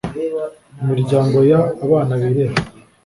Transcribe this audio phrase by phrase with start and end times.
[0.81, 1.53] Imiryango y
[1.83, 2.55] abana birera